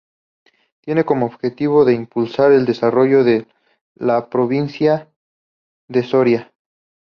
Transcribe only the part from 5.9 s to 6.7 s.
Soria.